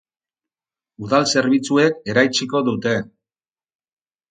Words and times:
Udal 1.07 1.27
zerbitzuek 1.33 2.01
eraitsiko 2.15 2.65
dute. 2.71 2.97